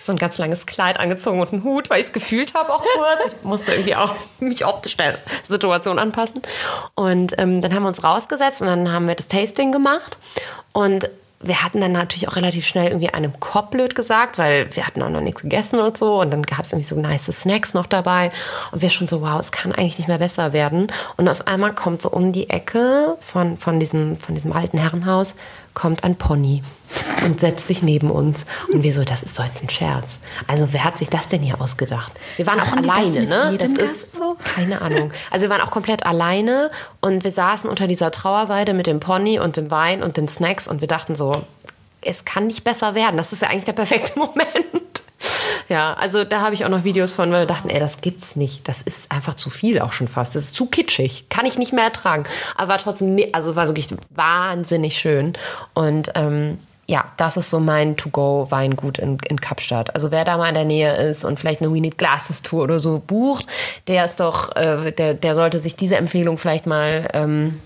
[0.00, 2.82] so ein ganz langes Kleid angezogen und einen Hut, weil ich es gefühlt habe auch
[2.82, 3.32] kurz.
[3.32, 6.42] Ich musste irgendwie auch mich optisch der Situation anpassen.
[6.94, 10.18] Und ähm, dann haben wir uns rausgesetzt und dann haben wir das Tasting gemacht.
[10.72, 11.10] Und
[11.42, 15.02] wir hatten dann natürlich auch relativ schnell irgendwie einem Kopf blöd gesagt, weil wir hatten
[15.02, 16.20] auch noch nichts gegessen und so.
[16.20, 18.30] Und dann gab es irgendwie so nice Snacks noch dabei.
[18.70, 20.86] Und wir schon so, wow, es kann eigentlich nicht mehr besser werden.
[21.16, 25.34] Und auf einmal kommt so um die Ecke von, von, diesem, von diesem alten Herrenhaus,
[25.74, 26.62] kommt ein Pony
[27.24, 28.46] und setzt sich neben uns.
[28.72, 30.18] Und wir so, das ist doch jetzt ein Scherz.
[30.46, 32.12] Also wer hat sich das denn hier ausgedacht?
[32.36, 33.58] Wir waren auch alleine, das ne?
[33.58, 34.36] Das ist so?
[34.44, 35.12] keine Ahnung.
[35.30, 39.38] Also wir waren auch komplett alleine und wir saßen unter dieser Trauerweide mit dem Pony
[39.38, 41.42] und dem Wein und den Snacks und wir dachten so,
[42.02, 43.16] es kann nicht besser werden.
[43.16, 44.91] Das ist ja eigentlich der perfekte Moment.
[45.72, 48.36] Ja, also da habe ich auch noch Videos von, weil wir dachten, ey, das gibt's
[48.36, 48.68] nicht.
[48.68, 50.34] Das ist einfach zu viel auch schon fast.
[50.34, 51.30] Das ist zu kitschig.
[51.30, 52.24] Kann ich nicht mehr ertragen.
[52.56, 55.32] Aber war trotzdem, also war wirklich wahnsinnig schön.
[55.72, 59.94] Und ähm, ja, das ist so mein To-Go-Weingut in, in Kapstadt.
[59.94, 62.64] Also wer da mal in der Nähe ist und vielleicht eine We Need Glasses Tour
[62.64, 63.46] oder so bucht,
[63.88, 67.58] der ist doch, äh, der, der sollte sich diese Empfehlung vielleicht mal ähm,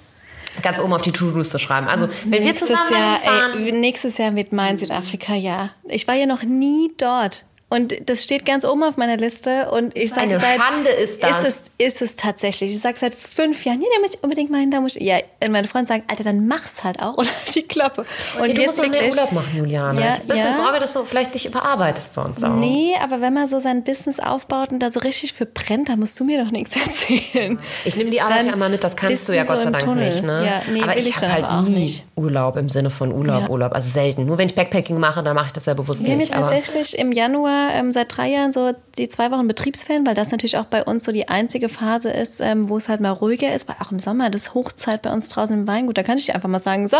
[0.62, 1.88] ganz oben auf die To-Do-Liste schreiben.
[1.88, 5.71] Also wenn nächstes wir zusammen Jahr, fahren, ey, nächstes Jahr mit mein Südafrika, ja.
[5.88, 7.45] Ich war ja noch nie dort.
[7.68, 9.72] Und das steht ganz oben auf meiner Liste.
[9.72, 11.40] Und ich sage eine seit, Schande ist das.
[11.40, 12.70] Ist es, ist es tatsächlich.
[12.72, 15.02] Ich sage seit fünf Jahren, ja, da muss ich unbedingt mal hin, da muss ich.
[15.02, 17.14] Ja, und meine Freunde sagen, Alter, dann mach's halt auch.
[17.18, 18.02] Oder die Klappe.
[18.37, 20.00] Und okay, du jetzt musst noch mehr wirklich- Urlaub machen, Juliane.
[20.00, 20.55] Ja, ich bisschen ja.
[20.55, 22.50] Sorge, dass du vielleicht dich überarbeitest sonst auch.
[22.55, 25.96] Nee, aber wenn man so sein Business aufbaut und da so richtig für brennt, da
[25.96, 27.59] musst du mir doch nichts erzählen.
[27.85, 29.62] Ich nehme die Arbeit Dann ja immer mit, das kannst du ja du so Gott
[29.64, 30.09] sei Dank Tunnel.
[30.09, 30.22] nicht.
[30.22, 30.46] Ne?
[30.46, 32.05] Ja, nee, aber ich, ich habe dann halt nie nicht.
[32.14, 33.50] Urlaub im Sinne von Urlaub, Ja.
[33.50, 33.72] Urlaub.
[33.72, 34.24] Also selten.
[34.24, 36.29] Nur wenn ich Backpacking mache, dann mache ich das ja bewusst Wir haben nicht.
[36.29, 40.14] jetzt Aber tatsächlich im Januar ähm, seit drei Jahren so die zwei Wochen Betriebsferien, weil
[40.14, 43.11] das natürlich auch bei uns so die einzige Phase ist, ähm, wo es halt mal
[43.11, 45.99] ruhiger ist, weil auch im Sommer das ist Hochzeit bei uns draußen im Weingut.
[45.99, 46.97] Da kann ich einfach mal sagen, so,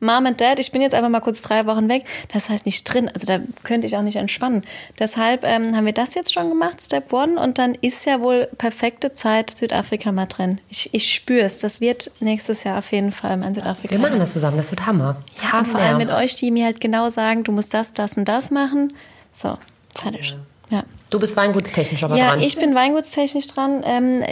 [0.00, 2.04] Mom and Dad, ich bin jetzt einfach mal kurz drei Wochen weg.
[2.32, 3.10] Das ist halt nicht drin.
[3.12, 4.62] Also da könnte ich auch nicht entspannen.
[4.98, 7.40] Deshalb ähm, haben wir das jetzt schon gemacht, Step One.
[7.40, 10.60] Und dann ist ja wohl perfekte Zeit Südafrika mal drin.
[10.68, 11.58] Ich, ich spüre es.
[11.58, 13.92] Das wird nächstes Jahr auf jeden Fall mein Südafrika.
[13.92, 15.16] wir machen das zusammen, das wird Hammer.
[15.42, 18.26] Ja, vor allem mit euch, die mir halt genau sagen, du musst das, das und
[18.26, 18.92] das machen.
[19.32, 19.58] So,
[19.98, 20.36] fertig.
[20.70, 20.84] Ja.
[21.10, 22.40] Du bist weingutstechnisch aber Ja, dran.
[22.40, 23.82] ich bin weingutstechnisch dran.
[23.84, 24.22] Ähm,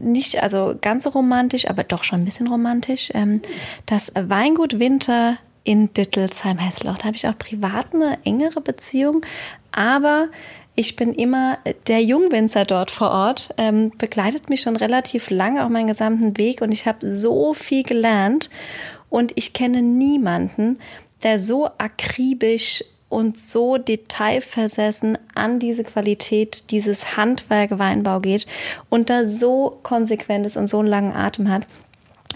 [0.00, 3.10] nicht also ganz so romantisch, aber doch schon ein bisschen romantisch.
[3.14, 3.42] Ähm,
[3.86, 6.98] das Weingut Winter in Dittelsheim-Hessloch.
[6.98, 9.26] Da habe ich auch privat eine engere Beziehung.
[9.72, 10.28] Aber
[10.76, 15.70] ich bin immer der Jungwinzer dort vor Ort, ähm, begleitet mich schon relativ lange auf
[15.70, 18.50] meinen gesamten Weg und ich habe so viel gelernt.
[19.08, 20.78] Und ich kenne niemanden,
[21.22, 28.46] der so akribisch und so detailversessen an diese Qualität dieses Handwerk Weinbau geht
[28.90, 31.64] und da so konsequent ist und so einen langen Atem hat.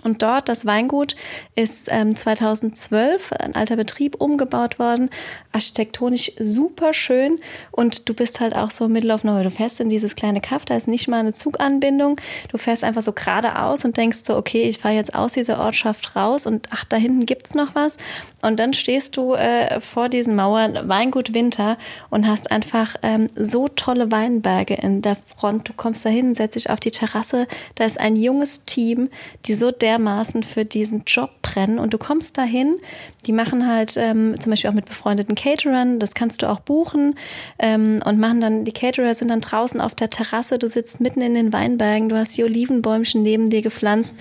[0.05, 1.17] Und dort, das Weingut,
[1.57, 5.11] ist ähm, 2012 ein alter Betrieb umgebaut worden,
[5.59, 7.39] architektonisch super schön.
[7.73, 9.45] Und du bist halt auch so middle of nowhere.
[9.45, 12.21] Du fährst in dieses kleine Kaff, da ist nicht mal eine Zuganbindung.
[12.51, 16.15] Du fährst einfach so geradeaus und denkst so, okay, ich fahre jetzt aus dieser Ortschaft
[16.15, 17.99] raus und ach, da hinten gibt's noch was.
[18.41, 21.77] Und dann stehst du äh, vor diesen Mauern, Weingut Winter,
[22.11, 25.69] und hast einfach ähm, so tolle Weinberge in der Front.
[25.69, 29.11] Du kommst da hin, setzt dich auf die Terrasse, da ist ein junges Team,
[29.47, 31.81] die so dermaßen für diesen Job brennen.
[31.81, 32.77] Und du kommst dahin,
[33.27, 37.15] die machen halt ähm, zum Beispiel auch mit befreundeten Caterern, das kannst du auch buchen
[37.59, 41.21] ähm, und machen dann, die Caterer sind dann draußen auf der Terrasse, du sitzt mitten
[41.21, 44.17] in den Weinbergen, du hast die Olivenbäumchen neben dir gepflanzt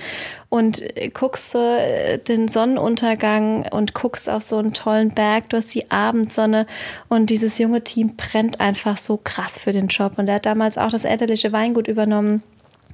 [0.49, 5.73] und äh, guckst äh, den Sonnenuntergang und guckst auf so einen tollen Berg, du hast
[5.75, 6.65] die Abendsonne
[7.09, 10.77] und dieses junge Team brennt einfach so krass für den Job und er hat damals
[10.77, 12.41] auch das elterliche Weingut übernommen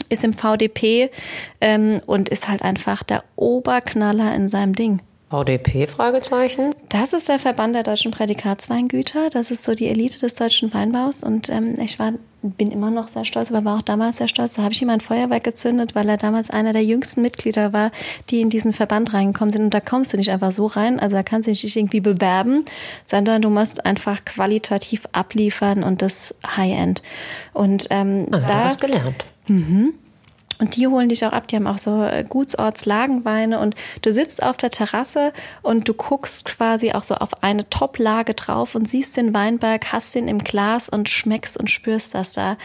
[0.09, 1.11] ist im VDP
[1.61, 5.01] ähm, und ist halt einfach der Oberknaller in seinem Ding.
[5.33, 5.87] VDP?
[5.87, 6.75] Fragezeichen.
[6.89, 9.31] Das ist der Verband der deutschen Prädikatsweingüter.
[9.31, 11.23] Das ist so die Elite des deutschen Weinbaus.
[11.23, 14.53] Und ähm, ich war, bin immer noch sehr stolz, aber war auch damals sehr stolz.
[14.53, 17.91] Da habe ich ihm ein Feuerwerk gezündet, weil er damals einer der jüngsten Mitglieder war,
[18.29, 19.63] die in diesen Verband reingekommen sind.
[19.63, 20.99] Und da kommst du nicht einfach so rein.
[20.99, 22.63] Also da kannst du dich nicht irgendwie bewerben,
[23.03, 27.01] sondern du musst einfach qualitativ abliefern und das High-End.
[27.53, 29.25] Und ähm, Ah, da was gelernt.
[30.63, 31.49] Und die holen dich auch ab.
[31.49, 36.45] Die haben auch so äh, Gutsortslagenweine und du sitzt auf der Terrasse und du guckst
[36.45, 40.87] quasi auch so auf eine Top-Lage drauf und siehst den Weinberg, hast den im Glas
[40.87, 42.55] und schmeckst und spürst das da.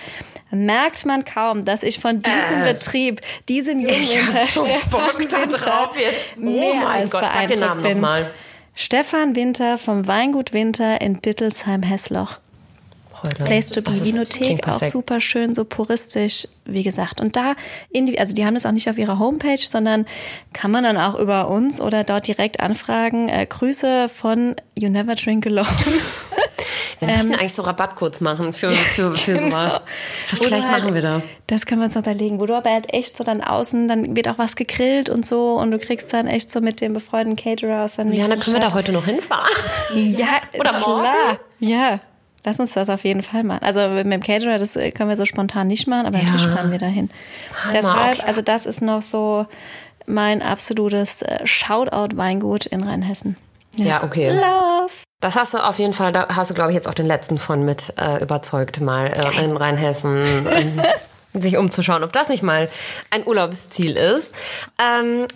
[0.53, 6.37] Merkt man kaum, dass ich von diesem Betrieb, diesem jungen so Bock da drauf jetzt.
[6.41, 7.93] Oh mein Gott, sag den beeindruckt Namen bin.
[7.95, 8.31] nochmal.
[8.77, 12.39] Stefan Winter vom Weingut Winter in Dittelsheim-Hessloch.
[13.23, 17.21] Place to be, Vinothek, klingt auch super schön, so puristisch, wie gesagt.
[17.21, 17.55] Und da,
[18.19, 20.07] also die haben das auch nicht auf ihrer Homepage, sondern
[20.53, 23.29] kann man dann auch über uns oder dort direkt anfragen.
[23.29, 25.67] Äh, Grüße von You Never Drink Alone.
[27.01, 29.51] Wir möchten eigentlich so Rabattcodes machen für, für, für Genau.
[29.51, 29.81] sowas.
[30.27, 31.23] Vielleicht Oder machen wir das.
[31.47, 34.17] Das können wir uns mal überlegen, wo du aber halt echt so dann außen, dann
[34.17, 37.37] wird auch was gegrillt und so und du kriegst dann echt so mit dem befreundeten
[37.37, 38.75] Caterer aus der Ja, dann können wir da Stadt.
[38.75, 39.49] heute noch hinfahren.
[39.95, 40.27] Ja,
[40.59, 41.03] Oder morgen?
[41.03, 41.39] klar.
[41.61, 42.01] Ja,
[42.49, 43.63] lass uns das auf jeden Fall machen.
[43.63, 46.57] Also mit dem Caterer, das äh, können wir so spontan nicht machen, aber natürlich Ja.
[46.57, 47.11] fahren wir dahin.
[47.63, 48.23] Hammer, Deshalb, okay.
[48.27, 49.47] also das ist noch so
[50.07, 53.37] mein absolutes äh, Shoutout-Weingut in Rheinhessen.
[53.77, 54.31] Ja, okay.
[54.31, 54.93] Love.
[55.21, 57.39] Das hast du auf jeden Fall, da hast du, glaube ich, jetzt auch den letzten
[57.39, 60.83] von mit äh, überzeugt, mal äh, in Rheinhessen ähm,
[61.41, 62.69] sich umzuschauen, ob das nicht mal
[63.11, 64.33] ein Urlaubsziel ist.
[64.79, 65.27] Ähm,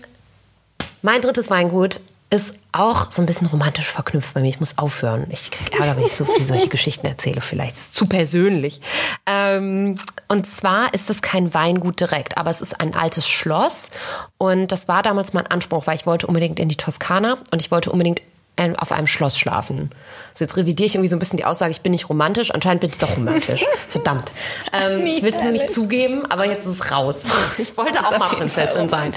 [1.02, 2.00] mein drittes Weingut
[2.32, 4.48] ist auch so ein bisschen romantisch verknüpft bei mir.
[4.48, 5.26] Ich muss aufhören.
[5.28, 7.42] Ich krieg Ärger, wenn ich zu viel solche Geschichten erzähle.
[7.42, 8.80] Vielleicht ist es zu persönlich.
[9.26, 9.96] Ähm,
[10.28, 13.90] und zwar ist es kein Weingut direkt, aber es ist ein altes Schloss.
[14.38, 17.70] Und das war damals mein Anspruch, weil ich wollte unbedingt in die Toskana und ich
[17.70, 18.22] wollte unbedingt
[18.56, 19.90] ähm, auf einem Schloss schlafen.
[20.30, 22.50] Also jetzt revidiere ich irgendwie so ein bisschen die Aussage, ich bin nicht romantisch.
[22.50, 23.64] Anscheinend bin ich doch romantisch.
[23.88, 24.32] Verdammt.
[24.72, 27.20] Ähm, ich will es nur nicht zugeben, aber jetzt ist es raus.
[27.58, 29.12] Ich wollte auch mal Prinzessin sein.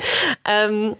[0.45, 0.95] Ähm,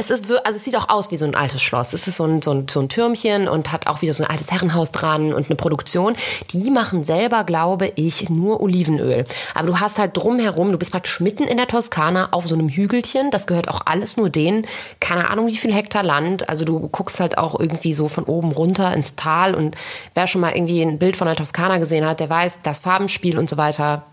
[0.00, 1.92] es ist, also es sieht auch aus wie so ein altes Schloss.
[1.92, 4.30] Es ist so ein, so ein, so ein Türmchen und hat auch wieder so ein
[4.30, 6.16] altes Herrenhaus dran und eine Produktion.
[6.52, 9.26] Die machen selber, glaube ich, nur Olivenöl.
[9.54, 12.70] Aber du hast halt drumherum, du bist praktisch mitten in der Toskana auf so einem
[12.70, 13.30] Hügelchen.
[13.30, 14.66] Das gehört auch alles nur denen.
[15.00, 16.48] Keine Ahnung, wie viel Hektar Land.
[16.48, 19.76] Also du guckst halt auch irgendwie so von oben runter ins Tal und
[20.14, 23.38] wer schon mal irgendwie ein Bild von der Toskana gesehen hat, der weiß, das Farbenspiel
[23.38, 24.04] und so weiter,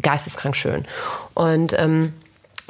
[0.00, 0.84] geisteskrank schön.
[1.34, 2.12] Und, ähm,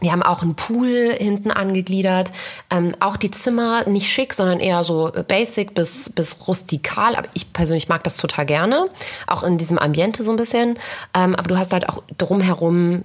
[0.03, 2.33] die haben auch einen Pool hinten angegliedert.
[2.71, 7.15] Ähm, auch die Zimmer nicht schick, sondern eher so basic bis, bis rustikal.
[7.15, 8.89] Aber ich persönlich mag das total gerne.
[9.27, 10.79] Auch in diesem Ambiente so ein bisschen.
[11.15, 13.05] Ähm, aber du hast halt auch drumherum,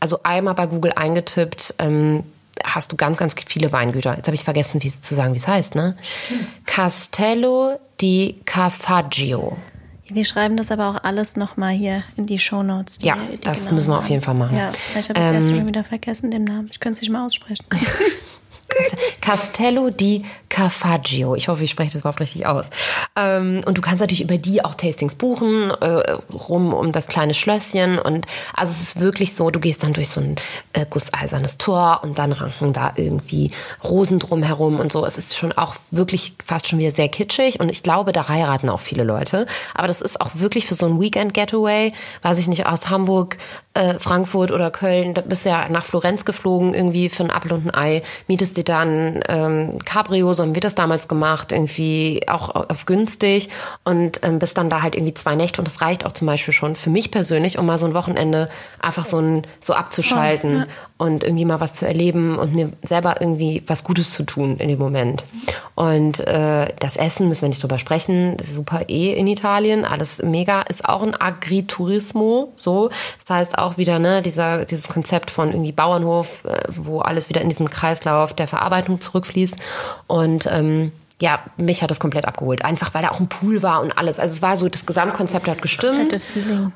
[0.00, 2.24] also einmal bei Google eingetippt, ähm,
[2.62, 4.16] hast du ganz, ganz viele Weingüter.
[4.16, 5.96] Jetzt habe ich vergessen, wie zu sagen, wie es heißt, ne?
[6.66, 9.56] Castello di Carfaggio.
[10.06, 12.98] Wir schreiben das aber auch alles nochmal hier in die Shownotes.
[12.98, 14.10] die- Ja, das genauen müssen wir auf Namen.
[14.10, 14.56] jeden Fall machen.
[14.56, 16.68] Ja, ich habe das erste Ähm, schon wieder vergessen, den Namen.
[16.70, 17.64] Ich könnte es nicht mal aussprechen.
[19.20, 21.34] Castello di Carfaggio.
[21.34, 22.70] Ich hoffe, ich spreche das überhaupt richtig aus.
[23.16, 27.34] Ähm, und du kannst natürlich über die auch Tastings buchen, äh, rum um das kleine
[27.34, 27.98] Schlösschen.
[27.98, 30.36] Und also es ist wirklich so, du gehst dann durch so ein
[30.72, 33.50] äh, gusseisernes Tor und dann ranken da irgendwie
[33.82, 35.04] Rosen drumherum und so.
[35.04, 37.58] Es ist schon auch wirklich fast schon wieder sehr kitschig.
[37.58, 39.46] Und ich glaube, da heiraten auch viele Leute.
[39.74, 43.38] Aber das ist auch wirklich für so ein Weekend-Getaway, weiß ich nicht, aus Hamburg,
[43.74, 47.52] äh, Frankfurt oder Köln, da bist du ja nach Florenz geflogen, irgendwie für ein Apfel
[47.52, 52.22] und ein Ei, mietest dir dann ähm, Cabrio, so haben wir das damals gemacht, irgendwie
[52.28, 53.50] auch auf günstig
[53.82, 56.54] und ähm, bist dann da halt irgendwie zwei Nächte und das reicht auch zum Beispiel
[56.54, 58.48] schon für mich persönlich, um mal so ein Wochenende
[58.80, 60.66] einfach so, ein, so abzuschalten
[61.04, 64.68] und irgendwie mal was zu erleben und mir selber irgendwie was Gutes zu tun in
[64.68, 65.24] dem Moment.
[65.74, 69.84] Und äh, das Essen müssen wir nicht drüber sprechen, das ist super eh in Italien,
[69.84, 72.88] alles mega, ist auch ein Agriturismo, so.
[73.20, 77.42] Das heißt auch wieder, ne, dieser, dieses Konzept von irgendwie Bauernhof, äh, wo alles wieder
[77.42, 79.56] in diesen Kreislauf der Verarbeitung zurückfließt.
[80.06, 82.64] Und ähm, ja, mich hat das komplett abgeholt.
[82.64, 84.18] Einfach weil da auch ein Pool war und alles.
[84.18, 86.18] Also es war so, das Gesamtkonzept hat gestimmt.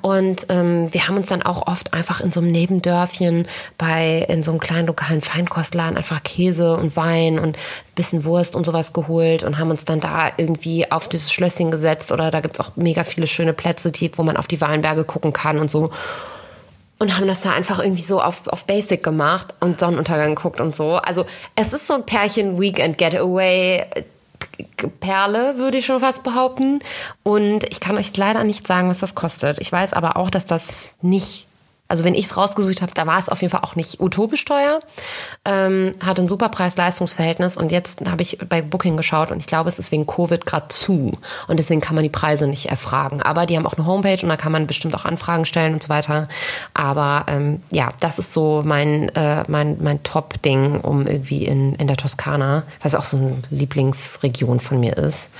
[0.01, 3.47] Und ähm, wir haben uns dann auch oft einfach in so einem Nebendörfchen
[3.79, 8.55] bei, in so einem kleinen lokalen Feinkostladen einfach Käse und Wein und ein bisschen Wurst
[8.55, 12.41] und sowas geholt und haben uns dann da irgendwie auf dieses Schlösschen gesetzt oder da
[12.41, 15.69] gibt's auch mega viele schöne Plätze, die, wo man auf die Weinberge gucken kann und
[15.69, 15.91] so
[17.01, 20.75] und haben das da einfach irgendwie so auf, auf Basic gemacht und Sonnenuntergang geguckt und
[20.75, 20.95] so.
[20.95, 23.85] Also es ist so ein Pärchen Weekend Getaway
[25.01, 26.79] Perle, würde ich schon fast behaupten.
[27.23, 29.59] Und ich kann euch leider nicht sagen, was das kostet.
[29.59, 31.48] Ich weiß aber auch, dass das nicht
[31.89, 34.45] also wenn ich es rausgesucht habe, da war es auf jeden Fall auch nicht utopisch
[34.45, 34.81] teuer.
[35.47, 39.71] Ähm, hatte ein super Preis-Leistungs-Verhältnis und jetzt habe ich bei Booking geschaut und ich glaube,
[39.71, 41.13] es ist wegen Covid gerade zu
[41.47, 43.23] und deswegen kann man die Preise nicht erfragen.
[43.23, 45.83] Aber die haben auch eine Homepage und da kann man bestimmt auch Anfragen stellen und
[45.83, 46.29] so weiter.
[46.75, 51.87] Aber ähm, ja, das ist so mein, äh, mein, mein Top-Ding, um irgendwie in, in
[51.87, 55.31] der Toskana, was auch so eine Lieblingsregion von mir ist.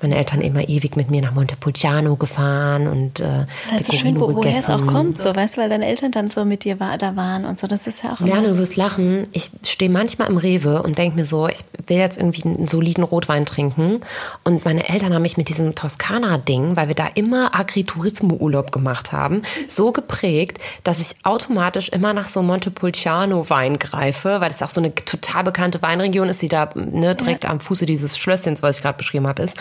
[0.00, 3.92] Meine Eltern immer ewig mit mir nach Montepulciano gefahren und äh, Das ist halt so
[3.92, 6.64] schön, wo, woher es auch kommt, so, weißt du, weil deine Eltern dann so mit
[6.64, 7.66] dir war, da waren und so.
[7.66, 9.26] Das ist ja auch Ja, du wirst lachen.
[9.32, 13.04] Ich stehe manchmal im Rewe und denke mir so, ich will jetzt irgendwie einen soliden
[13.04, 14.00] Rotwein trinken.
[14.44, 19.42] Und meine Eltern haben mich mit diesem Toskana-Ding, weil wir da immer Agriturismo-Urlaub gemacht haben,
[19.68, 24.94] so geprägt, dass ich automatisch immer nach so Montepulciano-Wein greife, weil das auch so eine
[24.94, 28.98] total bekannte Weinregion ist, die da ne, direkt am Fuße dieses Schlösschens, was ich gerade
[28.98, 29.56] beschrieben habe, ist.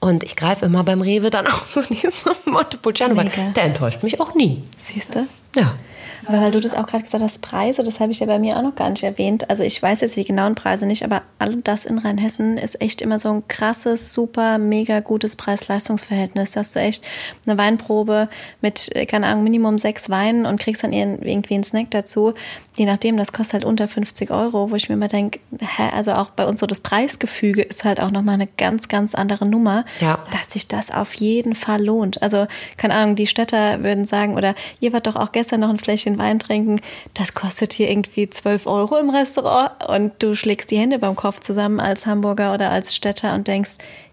[0.00, 3.30] Und ich greife immer beim Rewe dann auch so diesen Montepulciano-Wein.
[3.54, 4.62] Der enttäuscht mich auch nie.
[4.78, 5.26] Siehst du?
[5.58, 5.74] Ja.
[6.26, 8.58] Aber weil du das auch gerade gesagt hast, Preise, das habe ich ja bei mir
[8.58, 9.48] auch noch gar nicht erwähnt.
[9.48, 13.00] Also ich weiß jetzt die genauen Preise nicht, aber all das in Rheinhessen ist echt
[13.00, 16.50] immer so ein krasses, super, mega gutes Preis-Leistungs-Verhältnis.
[16.52, 17.02] Da hast du echt
[17.46, 18.28] eine Weinprobe
[18.60, 22.34] mit, äh, keine Ahnung, Minimum sechs Weinen und kriegst dann irgendwie einen Snack dazu.
[22.78, 26.12] Je nachdem, das kostet halt unter 50 Euro, wo ich mir immer denke, hä, also
[26.12, 29.84] auch bei uns so das Preisgefüge ist halt auch nochmal eine ganz, ganz andere Nummer,
[29.98, 30.20] ja.
[30.30, 32.22] dass sich das auf jeden Fall lohnt.
[32.22, 35.78] Also, keine Ahnung, die Städter würden sagen, oder ihr wart doch auch gestern noch ein
[35.78, 36.80] Fläschchen Wein trinken,
[37.14, 41.40] das kostet hier irgendwie 12 Euro im Restaurant und du schlägst die Hände beim Kopf
[41.40, 43.72] zusammen als Hamburger oder als Städter und denkst,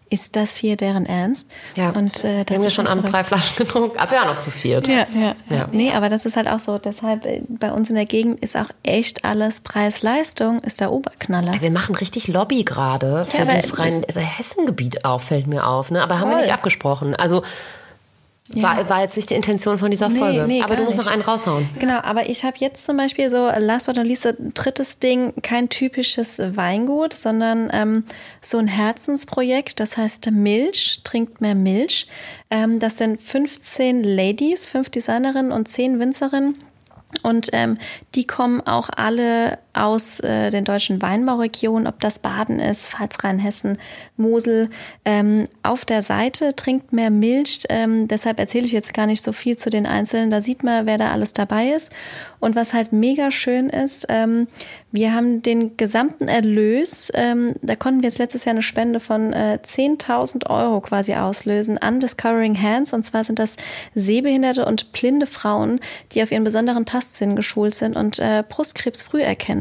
[0.09, 1.49] ist das hier deren Ernst?
[1.75, 1.89] Ja.
[1.89, 3.13] Und äh, das wir haben ja schon an verrückt.
[3.13, 4.87] drei Flaschen getrunken, aber ja noch zu viert.
[4.87, 5.55] Ja, ja, Ja.
[5.55, 5.67] ja.
[5.71, 6.77] Nee, aber das ist halt auch so.
[6.77, 11.59] Deshalb äh, bei uns in der Gegend ist auch echt alles Preis-Leistung, ist der Oberknaller.
[11.59, 15.47] Wir machen richtig Lobby gerade für Ja, das es rein ist- also Hessengebiet auch, fällt
[15.47, 15.89] mir auf.
[15.91, 16.01] Ne?
[16.03, 16.41] Aber haben wir Voll.
[16.41, 17.15] nicht abgesprochen.
[17.15, 17.43] Also
[18.53, 20.45] war, war jetzt nicht die Intention von dieser Nee, Folge.
[20.47, 21.13] nee, aber du musst noch nicht.
[21.13, 21.67] einen raushauen.
[21.79, 25.33] Genau, aber ich habe jetzt zum Beispiel so, last but not least, ein drittes Ding,
[25.41, 28.03] kein typisches Weingut, sondern ähm,
[28.41, 32.07] so ein Herzensprojekt, das heißt Milch, trinkt mehr Milch.
[32.51, 36.55] Ähm, das sind 15 Ladies, fünf Designerinnen und 10 Winzerinnen.
[37.23, 37.77] Und ähm,
[38.13, 43.77] die kommen auch alle aus äh, den deutschen Weinbauregionen, ob das Baden ist, Pfalz, Rheinhessen,
[44.17, 44.69] Mosel.
[45.03, 47.63] Ähm, auf der Seite trinkt mehr Milch.
[47.69, 50.31] Ähm, deshalb erzähle ich jetzt gar nicht so viel zu den Einzelnen.
[50.31, 51.91] Da sieht man, wer da alles dabei ist.
[52.39, 54.47] Und was halt mega schön ist, ähm,
[54.91, 59.33] wir haben den gesamten Erlös, ähm, da konnten wir jetzt letztes Jahr eine Spende von
[59.33, 62.93] äh, 10.000 Euro quasi auslösen an Discovering Hands.
[62.93, 63.57] Und zwar sind das
[63.93, 65.79] sehbehinderte und blinde Frauen,
[66.11, 68.43] die auf ihren besonderen Tastsinn geschult sind und äh,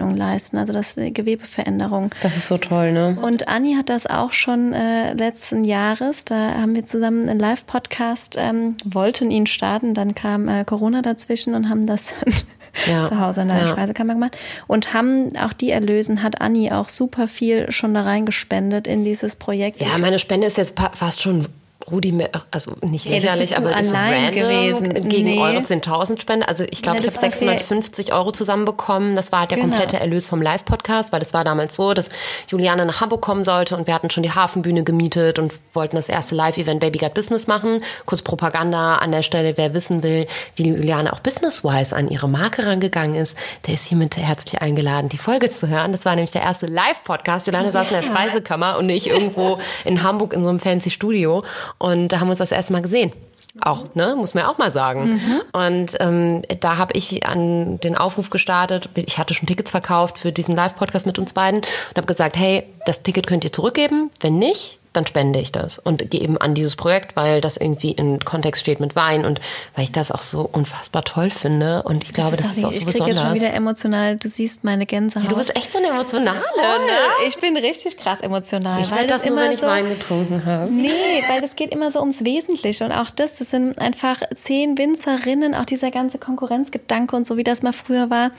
[0.05, 2.11] Brustkrebsfrüherkennung leisten, also das Gewebeveränderung.
[2.23, 3.17] Das ist so toll, ne?
[3.21, 6.25] Und Anni hat das auch schon äh, letzten Jahres.
[6.25, 9.95] Da haben wir zusammen einen Live-Podcast, ähm, wollten ihn starten.
[9.95, 12.35] Dann kam äh, Corona dazwischen und haben das dann
[12.91, 13.09] Ja.
[13.09, 13.67] zu Hause in der Ja.
[13.69, 14.37] Speisekammer gemacht.
[14.67, 19.37] Und haben auch die Erlösen, hat Anni auch super viel schon da reingespendet in dieses
[19.37, 19.81] Projekt.
[19.81, 21.47] Ja, meine Spende ist jetzt fast schon
[21.91, 22.15] Rudi,
[22.51, 24.95] also nicht Ja, das lächerlich, aber ist random gewesen.
[25.09, 25.39] gegen Nee.
[25.39, 26.49] eure 10.000 Spende.
[26.49, 29.17] Also ich glaube, Ja, ich habe war's ja- 650 Euro zusammenbekommen.
[29.17, 29.69] Das war halt der Genau.
[29.69, 32.09] komplette Erlös vom Live-Podcast, weil das war damals so, dass
[32.49, 36.09] Juliane nach Hamburg kommen sollte und wir hatten schon die Hafenbühne gemietet und wollten das
[36.09, 37.83] erste Live-Event Baby Got Business machen.
[38.07, 42.67] Kurz Propaganda an der Stelle, wer wissen will, wie Juliane auch business-wise an ihre Marke
[42.67, 45.93] rangegangen ist, der ist hiermit herzlich eingeladen, die Folge zu hören.
[45.93, 47.47] Das war nämlich der erste Live-Podcast.
[47.47, 51.45] Juliane saß in der Speisekammer und ich irgendwo in Hamburg in so einem fancy Studio
[51.79, 53.13] und da haben wir uns das erste Mal gesehen.
[53.61, 55.21] Auch, ne, muss man ja auch mal sagen.
[55.53, 58.89] Und ähm, da habe ich an den Aufruf gestartet.
[58.97, 62.65] Ich hatte schon Tickets verkauft für diesen Live-Podcast mit uns beiden und habe gesagt, hey,
[62.85, 64.11] das Ticket könnt ihr zurückgeben.
[64.21, 67.91] Wenn nicht, dann spende ich das und gehe eben an dieses Projekt, weil das irgendwie
[67.91, 69.41] in Kontext steht mit Wein und
[69.75, 71.83] weil ich das auch so unfassbar toll finde.
[71.83, 73.35] Und ich glaube, das ist, auch ich so krieg jetzt schon besonders.
[73.35, 74.17] wieder emotional.
[74.17, 75.31] Du siehst meine Gänsehaut.
[75.31, 76.95] Du bist echt so eine emotionale, ne?
[77.29, 79.89] ich bin richtig krass emotional, Ich weil das, das nur, immer wenn ich so Wein
[79.89, 80.71] getrunken habe.
[80.71, 80.89] Nee,
[81.29, 82.85] weil das geht immer so ums Wesentliche.
[82.85, 87.45] Und auch das, das sind einfach zehn Winzerinnen, auch dieser ganze Konkurrenzgedanke und so, wie
[87.45, 88.31] das mal früher war.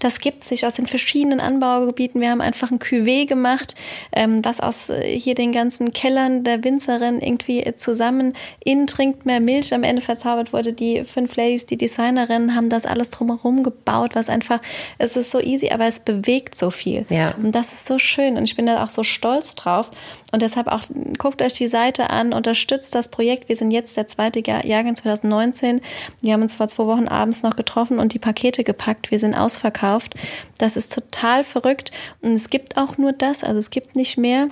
[0.00, 2.20] Das gibt sich aus den verschiedenen Anbaugebieten.
[2.20, 3.74] Wir haben einfach ein Cuvée gemacht,
[4.12, 9.26] ähm, was aus äh, hier den ganzen Kellern der Winzerin irgendwie äh, zusammen in trinkt
[9.26, 10.72] mehr Milch am Ende verzaubert wurde.
[10.72, 14.60] Die fünf Ladies, die Designerinnen, haben das alles drumherum gebaut, was einfach,
[14.98, 17.04] es ist so easy, aber es bewegt so viel.
[17.10, 17.34] Ja.
[17.42, 19.90] Und das ist so schön und ich bin da auch so stolz drauf.
[20.32, 20.82] Und deshalb auch,
[21.18, 23.50] guckt euch die Seite an, unterstützt das Projekt.
[23.50, 25.82] Wir sind jetzt der zweite Jahr, Jahrgang 2019.
[26.22, 29.10] Wir haben uns vor zwei Wochen abends noch getroffen und die Pakete gepackt.
[29.10, 30.14] Wir sind ausverkauft.
[30.56, 31.90] Das ist total verrückt.
[32.22, 34.48] Und es gibt auch nur das, also es gibt nicht mehr.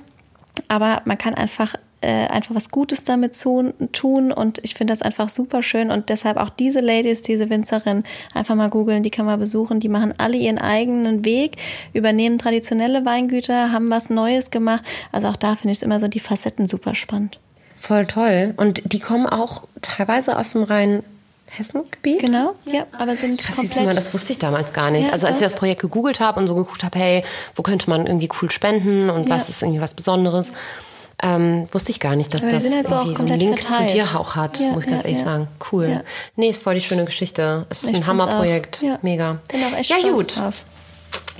[0.67, 5.01] Aber man kann einfach äh, einfach was Gutes damit zu, tun und ich finde das
[5.01, 9.25] einfach super schön und deshalb auch diese Ladies, diese Winzerin, einfach mal googeln, die kann
[9.25, 11.57] man besuchen, die machen alle ihren eigenen Weg,
[11.93, 16.07] übernehmen traditionelle Weingüter, haben was Neues gemacht, also auch da finde ich es immer so
[16.07, 17.39] die Facetten super spannend.
[17.81, 18.53] Voll toll.
[18.57, 22.19] Und die kommen auch teilweise aus dem Rhein-Hessen-Gebiet?
[22.19, 23.85] Genau, ja, aber sind du komplett...
[23.85, 25.07] mal, das wusste ich damals gar nicht.
[25.07, 27.23] Ja, also als ich das Projekt gegoogelt habe und so geguckt habe, hey,
[27.55, 29.35] wo könnte man irgendwie cool spenden und Ja.
[29.35, 30.51] was ist irgendwie was Besonderes,
[31.21, 33.89] ähm, wusste ich gar nicht, dass Aber das halt so irgendwie so einen Link verteilt.
[33.91, 35.25] zu dir auch hat, Ja, muss ich ganz ja, ehrlich ja.
[35.25, 35.47] sagen.
[35.71, 36.03] Cool.
[36.35, 37.65] Nee, ist voll die schöne Geschichte.
[37.69, 38.83] Es ist Ich ein Hammerprojekt.
[39.01, 39.37] Mega.
[39.47, 40.37] Bin auch echt ja, gut.
[40.37, 40.55] drauf.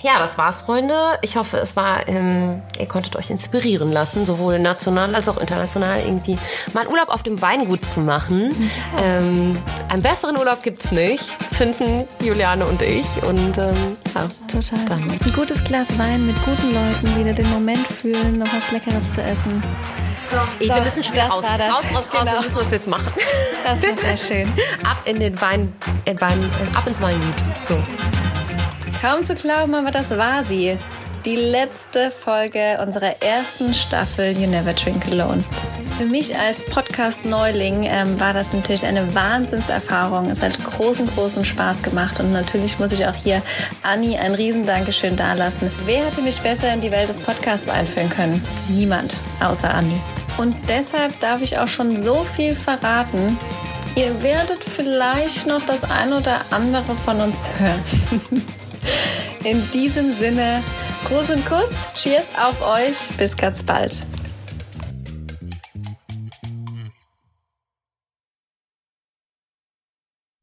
[0.04, 0.96] Ja, das war's, Freunde.
[1.22, 6.00] Ich hoffe, es war, ähm, ihr konntet euch inspirieren lassen, sowohl national als auch international
[6.00, 6.38] irgendwie
[6.74, 8.56] mal Urlaub auf dem Weingut zu machen.
[8.98, 9.58] Ähm,
[9.90, 13.06] einen besseren Urlaub gibt's nicht, finden Juliane und ich.
[13.24, 14.86] Und ähm, ja, Total.
[14.86, 15.10] Dann.
[15.10, 19.22] Ein gutes Glas Wein mit guten Leuten, wieder den Moment fühlen, noch was Leckeres zu
[19.22, 19.64] essen.
[20.60, 21.44] Ey, wir müssen schnell das raus.
[21.44, 21.70] war das.
[21.70, 22.20] Raus, raus, raus.
[22.22, 22.32] Genau.
[22.34, 23.14] Wir müssen das jetzt machen.
[23.64, 24.54] Das war sehr schön.
[24.84, 25.74] Ab in den Wein,
[26.06, 27.36] äh, Wein äh, ab ins Weinlied.
[27.68, 27.78] So.
[29.02, 30.78] Kaum zu glauben, aber das war sie.
[31.26, 35.44] Die letzte Folge unserer ersten Staffel You Never Drink Alone.
[35.98, 40.30] Für mich als Podcast-Neuling ähm, war das natürlich eine Wahnsinnserfahrung.
[40.30, 43.42] Es hat großen, großen Spaß gemacht und natürlich muss ich auch hier
[43.82, 45.72] Anni ein Riesendankeschön dalassen.
[45.86, 48.40] Wer hätte mich besser in die Welt des Podcasts einführen können?
[48.70, 50.00] Niemand, außer Anni.
[50.38, 53.40] Und deshalb darf ich auch schon so viel verraten.
[53.96, 58.44] Ihr werdet vielleicht noch das ein oder andere von uns hören.
[59.44, 60.64] In diesem Sinne,
[61.08, 64.04] Gruß und Kuss, Cheers auf euch, bis ganz bald.